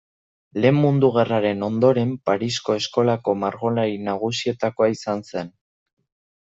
[0.61, 5.59] Lehen Mundu Gerraren ondoren Parisko eskolako margolari nagusietakoa izan zen.